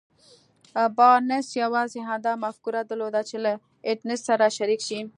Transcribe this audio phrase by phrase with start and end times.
[0.97, 3.51] بارنس يوازې همدا مفکوره درلوده چې له
[3.87, 4.99] ايډېسن سره شريک شي.